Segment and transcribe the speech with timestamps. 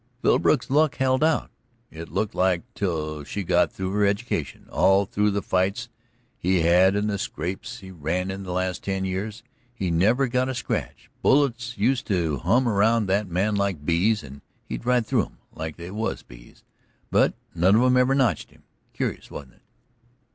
[0.23, 1.51] "Philbrook's luck held out,
[1.91, 4.65] it looked like, till she got through her education.
[4.71, 5.89] All through the fights
[6.39, 10.49] he had and the scrapes he run into the last ten years he never got
[10.49, 11.11] a scratch.
[11.21, 15.75] Bullets used to hum around that man like bees, and he'd ride through 'em like
[15.77, 16.63] they was bees,
[17.11, 18.63] but none of 'em ever notched him.
[18.93, 19.61] Curious, wasn't it?"